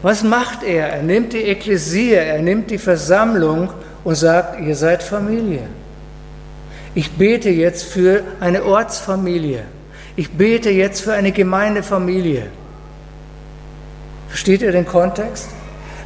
[0.00, 0.88] Was macht er?
[0.88, 3.68] Er nimmt die Ekklesia, er nimmt die Versammlung
[4.04, 5.64] und sagt, ihr seid Familie.
[6.94, 9.64] Ich bete jetzt für eine Ortsfamilie.
[10.16, 12.46] Ich bete jetzt für eine Gemeindefamilie.
[14.28, 15.50] Versteht ihr den Kontext?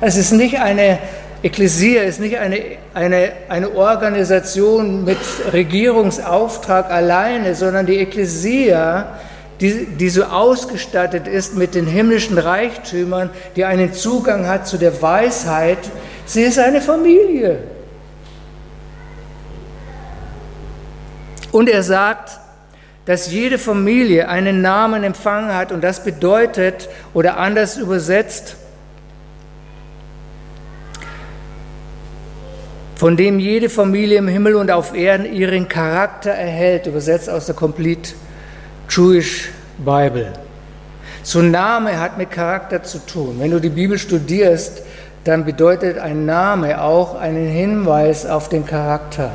[0.01, 0.99] Es ist nicht eine
[1.43, 2.61] Ekklesia, es ist nicht eine,
[2.95, 5.19] eine, eine Organisation mit
[5.53, 9.19] Regierungsauftrag alleine, sondern die Ekklesia
[9.63, 15.01] die, die so ausgestattet ist mit den himmlischen Reichtümern, die einen Zugang hat zu der
[15.01, 15.79] Weisheit,
[16.27, 17.59] sie ist eine Familie.
[21.53, 22.41] Und er sagt,
[23.05, 28.57] dass jede Familie einen Namen empfangen hat und das bedeutet oder anders übersetzt,
[33.03, 37.57] von dem jede Familie im Himmel und auf Erden ihren Charakter erhält, übersetzt aus der
[37.57, 38.13] Complete
[38.89, 40.33] Jewish Bible.
[41.25, 43.39] So Name hat mit Charakter zu tun.
[43.41, 44.83] Wenn du die Bibel studierst,
[45.25, 49.33] dann bedeutet ein Name auch einen Hinweis auf den Charakter.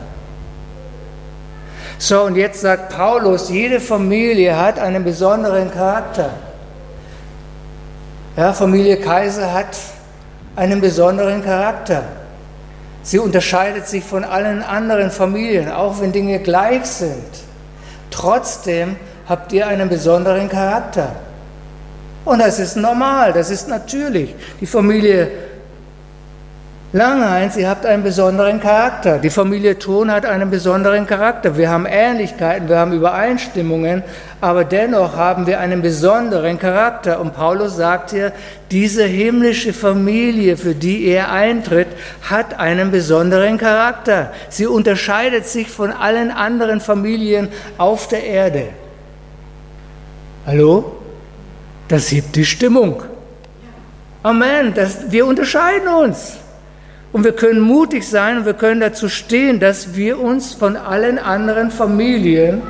[1.97, 6.30] So, und jetzt sagt Paulus, jede Familie hat einen besonderen Charakter.
[8.38, 9.77] Ja, Familie Kaiser hat
[10.56, 12.03] einen besonderen Charakter.
[13.08, 17.24] Sie unterscheidet sich von allen anderen Familien, auch wenn Dinge gleich sind.
[18.12, 18.98] Trotzdem
[19.30, 21.15] habt ihr einen besonderen Charakter.
[22.26, 24.36] Und das ist normal, das ist natürlich.
[24.60, 25.32] Die Familie
[26.93, 29.19] Langeins, ihr habt einen besonderen Charakter.
[29.19, 31.58] Die Familie Thun hat einen besonderen Charakter.
[31.58, 34.04] Wir haben Ähnlichkeiten, wir haben Übereinstimmungen,
[34.39, 37.19] aber dennoch haben wir einen besonderen Charakter.
[37.19, 38.32] Und Paulus sagt hier,
[38.71, 41.89] diese himmlische Familie, für die er eintritt,
[42.21, 44.32] hat einen besonderen Charakter.
[44.47, 48.69] Sie unterscheidet sich von allen anderen Familien auf der Erde.
[50.45, 50.95] Hallo?
[51.89, 53.04] Das hebt die Stimmung.
[54.23, 54.73] Amen.
[54.73, 56.38] Das, wir unterscheiden uns.
[57.17, 61.17] Und wir können mutig sein und wir können dazu stehen, dass wir uns von allen
[61.17, 62.62] anderen Familien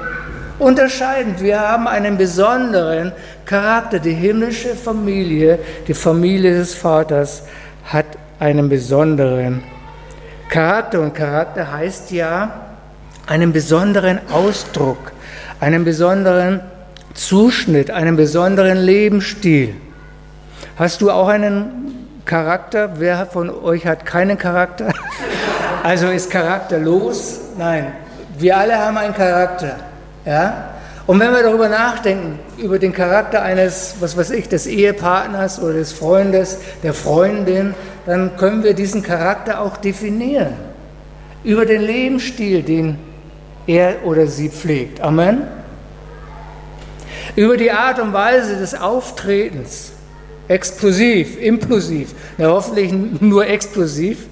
[0.57, 1.35] unterscheiden.
[1.41, 3.11] Wir haben einen besonderen
[3.45, 3.99] Charakter.
[3.99, 7.43] Die himmlische Familie, die Familie des Vaters,
[7.83, 8.05] hat
[8.39, 9.63] einen besonderen
[10.47, 11.01] Charakter.
[11.01, 12.67] Und Charakter heißt ja
[13.25, 15.11] einen besonderen Ausdruck,
[15.59, 16.61] einen besonderen
[17.13, 19.73] Zuschnitt, einen besonderen Lebensstil.
[20.77, 21.86] Hast du auch einen
[22.27, 22.91] Charakter?
[22.97, 24.93] Wer von euch hat keinen Charakter?
[25.83, 27.39] Also ist charakterlos?
[27.57, 27.93] Nein,
[28.37, 29.77] wir alle haben einen Charakter.
[30.25, 30.71] Ja?
[31.05, 35.73] Und wenn wir darüber nachdenken, über den Charakter eines, was weiß ich, des Ehepartners oder
[35.73, 37.73] des Freundes, der Freundin,
[38.05, 40.55] dann können wir diesen Charakter auch definieren.
[41.45, 42.99] Über den Lebensstil, den
[43.65, 44.99] er oder sie pflegt.
[44.99, 45.43] Amen
[47.37, 49.91] über die Art und Weise des Auftretens,
[50.47, 54.27] explosiv, implosiv, ja, hoffentlich nur explosiv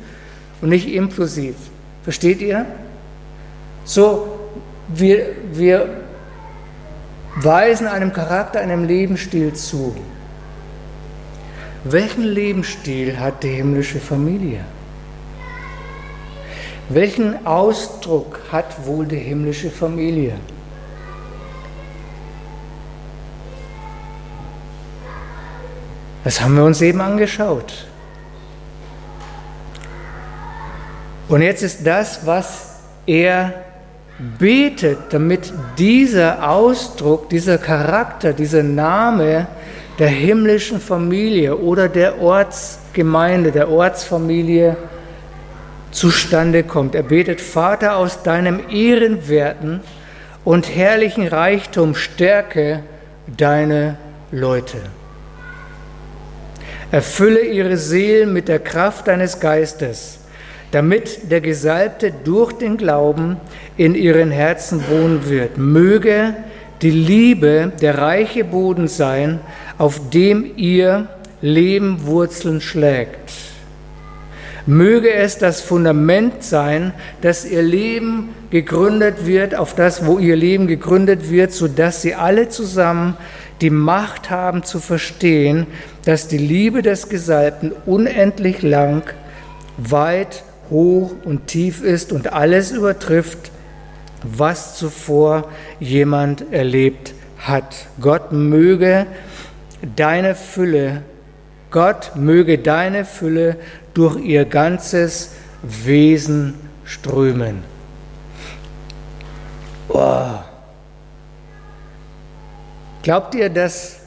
[0.61, 1.55] und nicht implosiv.
[2.03, 2.65] Versteht ihr?
[3.83, 4.39] So,
[4.87, 5.89] wir, wir
[7.35, 9.95] weisen einem Charakter, einem Lebensstil zu.
[11.83, 14.61] Welchen Lebensstil hat die himmlische Familie?
[16.89, 20.33] Welchen Ausdruck hat wohl die himmlische Familie?
[26.25, 27.85] Das haben wir uns eben angeschaut.
[31.29, 33.53] Und jetzt ist das, was er
[34.39, 39.45] betet, damit dieser Ausdruck, dieser Charakter, dieser Name
[39.99, 44.77] der himmlischen Familie oder der Ortsgemeinde, der Ortsfamilie
[45.91, 46.95] zustande kommt.
[46.95, 49.81] Er betet, Vater, aus deinem ehrenwerten
[50.43, 52.81] und herrlichen Reichtum stärke
[53.27, 53.97] deine
[54.31, 54.79] Leute.
[56.95, 60.17] Erfülle ihre Seelen mit der Kraft deines Geistes,
[60.71, 63.35] damit der Gesalbte durch den Glauben
[63.75, 65.57] in ihren Herzen wohnen wird.
[65.57, 66.35] Möge
[66.81, 69.41] die Liebe der reiche Boden sein,
[69.77, 71.09] auf dem ihr
[71.41, 73.29] Leben Wurzeln schlägt.
[74.65, 80.65] Möge es das Fundament sein, dass ihr Leben gegründet wird, auf das, wo ihr Leben
[80.65, 83.17] gegründet wird, sodass sie alle zusammen
[83.61, 85.67] die Macht haben zu verstehen,
[86.03, 89.03] dass die Liebe des Gesalbten unendlich lang
[89.77, 93.51] weit, hoch und tief ist und alles übertrifft,
[94.23, 95.49] was zuvor
[95.79, 97.87] jemand erlebt hat.
[98.01, 99.05] Gott möge
[99.95, 101.03] deine Fülle,
[101.71, 103.57] Gott möge deine Fülle
[103.93, 105.31] durch ihr ganzes
[105.61, 107.63] Wesen strömen.
[109.89, 110.54] Oh.
[113.05, 113.97] Glaubt ihr, dass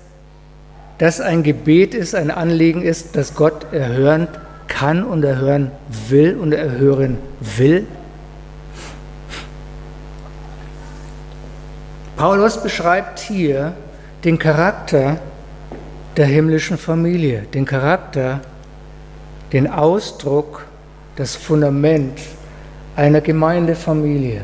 [0.99, 4.26] das ein Gebet ist, ein Anliegen ist, das Gott erhören
[4.66, 5.70] kann und erhören
[6.09, 7.86] will und erhören will?
[12.16, 13.74] Paulus beschreibt hier
[14.24, 15.20] den Charakter
[16.16, 18.40] der himmlischen Familie, den Charakter,
[19.53, 20.64] den Ausdruck,
[21.14, 22.18] das Fundament
[22.96, 24.40] einer Gemeindefamilie.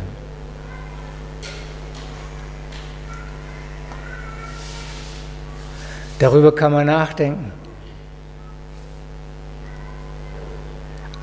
[6.24, 7.52] Darüber kann man nachdenken.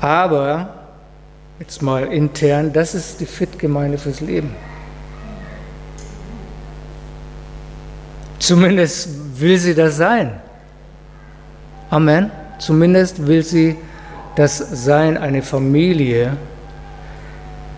[0.00, 0.74] Aber,
[1.58, 4.54] jetzt mal intern, das ist die Fit-Gemeinde fürs Leben.
[8.38, 10.40] Zumindest will sie das sein.
[11.90, 12.30] Amen.
[12.60, 13.76] Zumindest will sie
[14.36, 16.36] das sein, eine Familie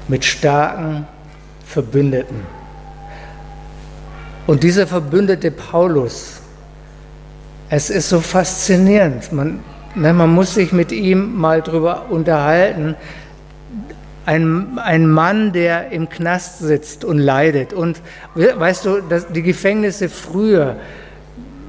[0.09, 1.07] mit starken
[1.64, 2.43] Verbündeten.
[4.47, 6.43] Und dieser Verbündete Paulus,
[7.75, 9.33] es ist so faszinierend.
[9.33, 9.59] Man,
[9.97, 12.95] ne, man muss sich mit ihm mal drüber unterhalten.
[14.27, 17.72] Ein, ein Mann, der im Knast sitzt und leidet.
[17.72, 18.01] Und
[18.37, 20.77] weißt du, das, die Gefängnisse früher,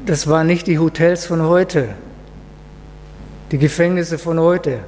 [0.06, 1.90] das waren nicht die Hotels von heute.
[3.52, 4.82] Die Gefängnisse von heute.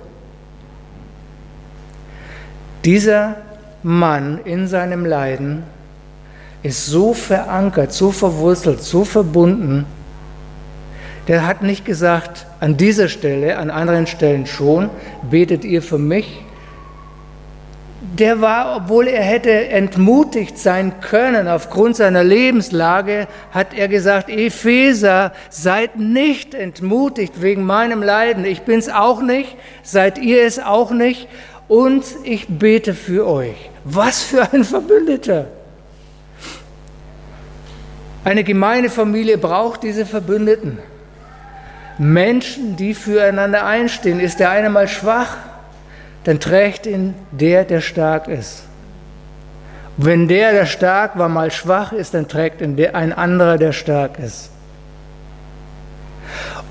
[2.86, 3.38] Dieser
[3.82, 5.64] Mann in seinem Leiden
[6.62, 9.88] ist so verankert, so verwurzelt, so verbunden,
[11.28, 14.90] der hat nicht gesagt, an dieser Stelle, an anderen Stellen schon,
[15.30, 16.44] betet ihr für mich.
[18.18, 25.34] Der war, obwohl er hätte entmutigt sein können aufgrund seiner Lebenslage, hat er gesagt, Epheser,
[25.50, 28.46] seid nicht entmutigt wegen meinem Leiden.
[28.46, 31.28] Ich bin es auch nicht, seid ihr es auch nicht
[31.68, 33.70] und ich bete für euch.
[33.84, 35.48] Was für ein Verbündeter.
[38.24, 40.80] Eine gemeine Familie braucht diese Verbündeten.
[41.98, 44.20] Menschen, die füreinander einstehen.
[44.20, 45.38] Ist der eine mal schwach,
[46.24, 48.64] dann trägt ihn der, der stark ist.
[49.98, 54.20] Wenn der, der stark war, mal schwach ist, dann trägt ihn ein anderer, der stark
[54.20, 54.52] ist.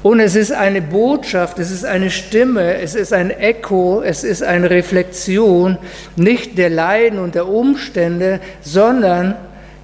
[0.03, 4.43] Und es ist eine Botschaft, es ist eine Stimme, es ist ein Echo, es ist
[4.45, 5.79] eine Reflexion
[6.14, 9.35] nicht der Leiden und der Umstände, sondern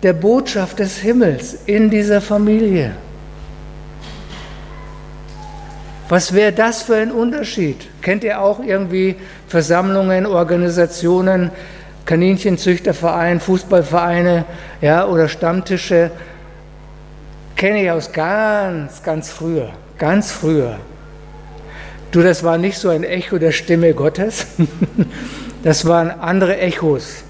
[0.05, 2.93] der Botschaft des Himmels in dieser Familie.
[6.13, 7.89] Was wäre das für ein Unterschied?
[8.03, 9.17] Kennt ihr auch irgendwie
[9.49, 11.51] Versammlungen, Organisationen,
[12.05, 14.45] Kaninchenzüchtervereine, Fußballvereine
[14.83, 16.11] ja, oder Stammtische?
[17.57, 20.77] Kenne ich aus ganz, ganz früher, ganz früher.
[22.11, 24.49] Du, das war nicht so ein Echo der Stimme Gottes,
[25.63, 27.25] das waren andere Echos.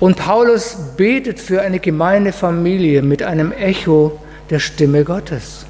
[0.00, 4.18] Und Paulus betet für eine Gemeindefamilie mit einem Echo
[4.50, 5.66] der Stimme Gottes.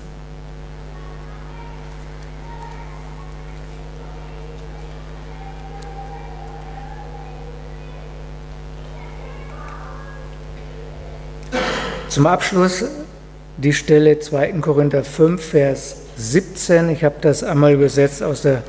[12.14, 12.84] Zum Abschluss
[13.56, 14.52] die Stelle 2.
[14.60, 16.90] Korinther 5, Vers 17.
[16.90, 18.62] Ich habe das einmal übersetzt aus der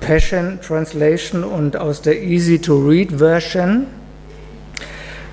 [0.00, 3.86] Passion Translation und aus der Easy to Read Version.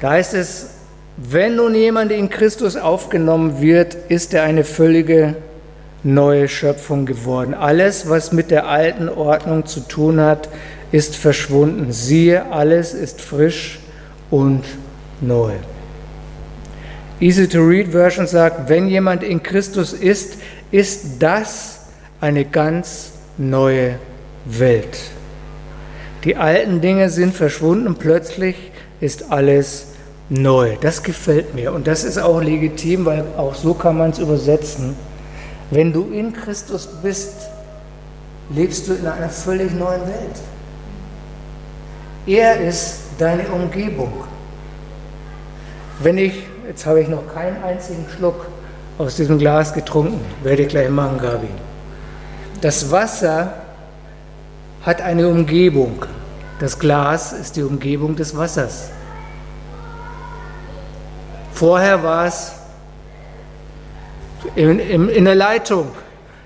[0.01, 0.71] Da heißt es,
[1.15, 5.37] wenn nun jemand in Christus aufgenommen wird, ist er eine völlige
[6.03, 7.53] neue Schöpfung geworden.
[7.53, 10.49] Alles, was mit der alten Ordnung zu tun hat,
[10.91, 11.93] ist verschwunden.
[11.93, 13.79] Siehe, alles ist frisch
[14.29, 14.65] und
[15.21, 15.53] neu.
[17.23, 20.35] Easy to Read Version sagt, wenn jemand in Christus ist,
[20.71, 21.79] ist das
[22.19, 23.95] eine ganz neue
[24.43, 24.99] Welt.
[26.25, 29.93] Die alten Dinge sind verschwunden, plötzlich ist alles
[30.27, 30.75] neu.
[30.81, 34.93] Das gefällt mir und das ist auch legitim, weil auch so kann man es übersetzen.
[35.71, 37.35] Wenn du in Christus bist,
[38.53, 40.41] lebst du in einer völlig neuen Welt.
[42.27, 44.11] Er ist deine Umgebung.
[46.01, 46.33] Wenn ich
[46.65, 48.47] Jetzt habe ich noch keinen einzigen Schluck
[48.97, 50.21] aus diesem Glas getrunken.
[50.43, 51.47] Werde ich gleich machen, Gabi.
[52.61, 53.53] Das Wasser
[54.83, 56.05] hat eine Umgebung.
[56.59, 58.91] Das Glas ist die Umgebung des Wassers.
[61.53, 62.53] Vorher war es
[64.55, 65.89] in, in, in der Leitung.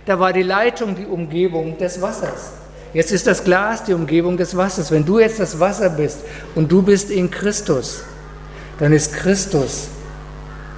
[0.06, 2.54] Da war die Leitung die Umgebung des Wassers.
[2.94, 4.90] Jetzt ist das Glas die Umgebung des Wassers.
[4.90, 6.22] Wenn du jetzt das Wasser bist
[6.56, 8.02] und du bist in Christus,
[8.80, 9.90] dann ist Christus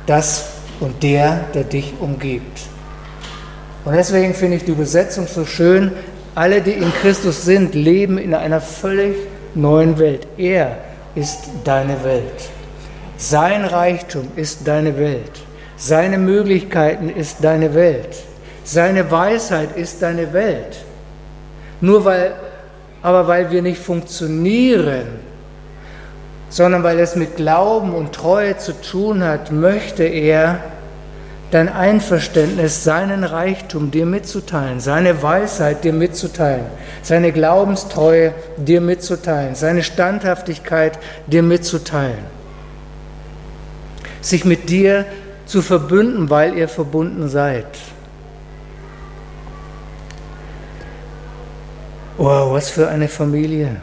[0.10, 0.49] das
[0.80, 2.62] und der, der dich umgibt.
[3.86, 5.91] Und deswegen finde ich die Übersetzung so schön.
[6.36, 9.16] Alle, die in Christus sind, leben in einer völlig
[9.55, 10.28] neuen Welt.
[10.38, 10.78] Er
[11.16, 12.49] ist deine Welt.
[13.18, 15.41] Sein Reichtum ist deine Welt.
[15.78, 18.24] Seine Möglichkeiten ist deine Welt.
[18.64, 20.84] Seine Weisheit ist deine Welt.
[21.82, 22.34] Nur weil,
[23.01, 25.07] aber weil wir nicht funktionieren,
[26.50, 30.60] sondern weil es mit Glauben und Treue zu tun hat, möchte er
[31.52, 36.66] dein Einverständnis, seinen Reichtum dir mitzuteilen, seine Weisheit dir mitzuteilen,
[37.02, 42.39] seine Glaubenstreue dir mitzuteilen, seine Standhaftigkeit dir mitzuteilen.
[44.22, 45.06] Sich mit dir
[45.45, 47.66] zu verbünden, weil ihr verbunden seid.
[52.18, 53.78] Oh, was für eine Familie.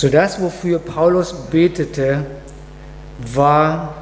[0.00, 2.24] So das, wofür Paulus betete,
[3.18, 3.92] war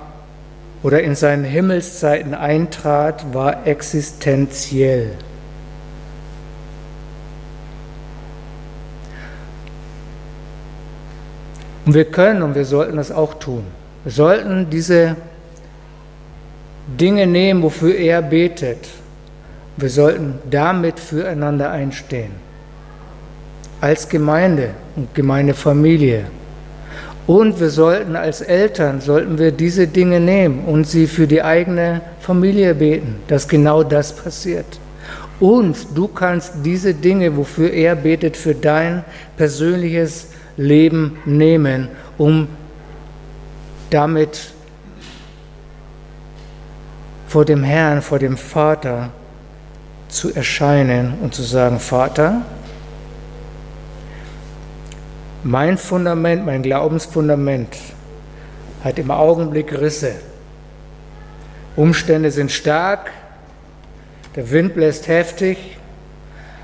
[0.84, 5.10] oder in seinen Himmelszeiten eintrat, war existenziell.
[11.84, 13.64] Und wir können und wir sollten das auch tun.
[14.04, 15.16] Wir sollten diese
[16.86, 18.86] Dinge nehmen, wofür er betet
[19.80, 22.32] wir sollten damit füreinander einstehen.
[23.80, 26.24] Als Gemeinde und Gemeindefamilie.
[27.26, 32.00] Und wir sollten als Eltern, sollten wir diese Dinge nehmen und sie für die eigene
[32.20, 34.80] Familie beten, dass genau das passiert.
[35.38, 39.04] Und du kannst diese Dinge, wofür er betet, für dein
[39.36, 42.48] persönliches Leben nehmen, um
[43.90, 44.52] damit
[47.28, 49.10] vor dem Herrn, vor dem Vater
[50.08, 52.42] zu erscheinen und zu sagen, Vater,
[55.44, 57.76] mein Fundament, mein Glaubensfundament
[58.82, 60.12] hat im Augenblick Risse.
[61.76, 63.10] Umstände sind stark,
[64.34, 65.78] der Wind bläst heftig,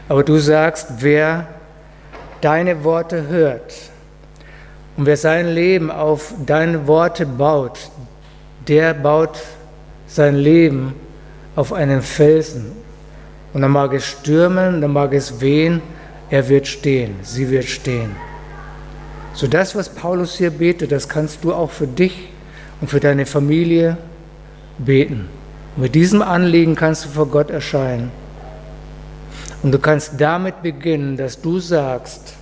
[0.09, 1.47] aber du sagst, wer
[2.41, 3.75] deine Worte hört
[4.97, 7.79] und wer sein Leben auf deine Worte baut,
[8.67, 9.41] der baut
[10.07, 10.95] sein Leben
[11.57, 12.73] auf einen Felsen
[13.53, 15.81] und dann mag es stürmen, dann mag es wehen,
[16.29, 18.15] er wird stehen, sie wird stehen.
[19.35, 22.29] So das, was Paulus hier betet, das kannst du auch für dich
[22.81, 23.97] und für deine Familie
[24.79, 25.29] beten.
[25.77, 28.11] Und mit diesem Anliegen kannst du vor Gott erscheinen.
[29.63, 32.35] Und du kannst damit beginnen, dass du sagst,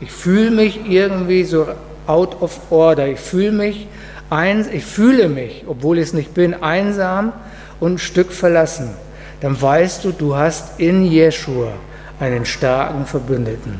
[0.00, 1.66] ich fühle mich irgendwie so
[2.06, 3.86] out of order, ich fühle mich,
[4.30, 7.32] ein, ich fühle mich, obwohl ich es nicht bin, einsam
[7.80, 8.90] und ein Stück verlassen
[9.40, 11.72] dann weißt du, du hast in Jeschua
[12.18, 13.78] einen starken Verbündeten.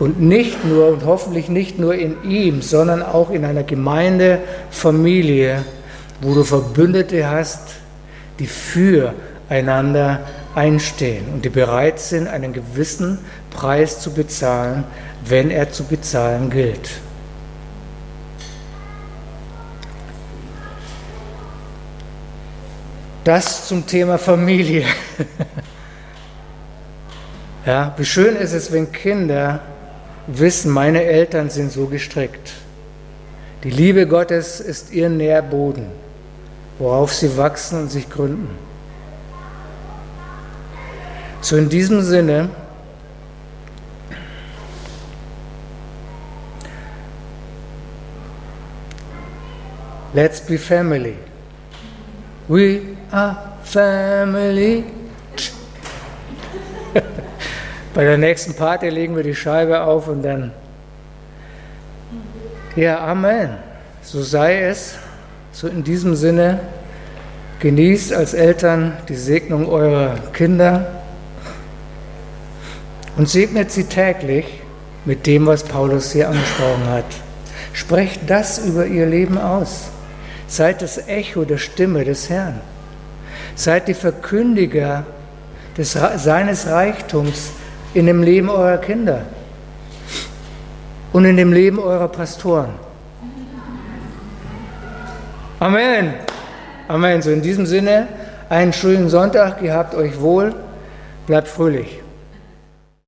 [0.00, 5.62] Und nicht nur und hoffentlich nicht nur in ihm, sondern auch in einer Gemeindefamilie,
[6.22, 7.74] wo du Verbündete hast,
[8.38, 10.20] die füreinander
[10.54, 13.18] einstehen und die bereit sind, einen gewissen
[13.50, 14.84] Preis zu bezahlen,
[15.26, 16.88] wenn er zu bezahlen gilt.
[23.22, 24.86] Das zum Thema Familie.
[27.66, 29.60] ja, wie schön ist es, wenn Kinder
[30.26, 32.52] wissen, meine Eltern sind so gestrickt.
[33.64, 35.86] Die Liebe Gottes ist ihr Nährboden,
[36.78, 38.48] worauf sie wachsen und sich gründen.
[41.42, 42.50] So in diesem Sinne,
[50.12, 51.16] let's be family.
[52.48, 54.84] We are family.
[57.92, 60.52] Bei der nächsten Party legen wir die Scheibe auf und dann.
[62.76, 63.56] Ja, Amen.
[64.02, 64.94] So sei es.
[65.52, 66.60] So in diesem Sinne.
[67.58, 70.86] Genießt als Eltern die Segnung eurer Kinder
[73.18, 74.46] und segnet sie täglich
[75.04, 77.04] mit dem, was Paulus hier angesprochen hat.
[77.74, 79.88] Sprecht das über ihr Leben aus.
[80.46, 82.60] Seid das Echo der Stimme des Herrn.
[83.56, 85.04] Seid die Verkündiger
[85.76, 87.50] des, seines Reichtums
[87.94, 89.22] in dem Leben eurer Kinder
[91.12, 92.70] und in dem Leben eurer Pastoren.
[95.58, 96.14] Amen.
[96.88, 97.22] Amen.
[97.22, 98.08] So in diesem Sinne,
[98.48, 100.54] einen schönen Sonntag, gehabt euch wohl,
[101.26, 102.00] bleibt fröhlich.